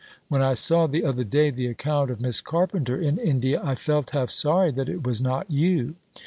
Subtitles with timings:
[0.29, 4.09] When I saw the other day the account of Miss Carpenter in India, I felt
[4.09, 5.93] half sorry that it was not you.